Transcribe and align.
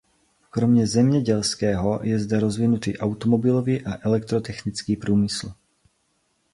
Kromě 0.49 0.87
zemědělského 0.87 1.99
je 2.03 2.19
zde 2.19 2.39
rozvinut 2.39 2.87
i 2.87 2.97
automobilový 2.97 3.85
a 3.85 4.07
elektrotechnický 4.07 4.95
průmysl. 4.97 5.53